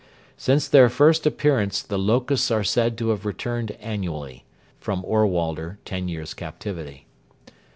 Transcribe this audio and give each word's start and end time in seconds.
Since 0.35 0.67
their 0.67 0.89
first 0.89 1.27
appearance 1.27 1.83
the 1.83 1.99
locusts 1.99 2.49
are 2.49 2.63
said 2.63 2.97
to 2.97 3.09
have 3.09 3.23
returned 3.23 3.69
annually 3.73 4.45
[Ohrwalder, 4.83 5.77
TEN 5.85 6.07
YEARS' 6.07 6.33
CAPTIVITY. 6.33 7.05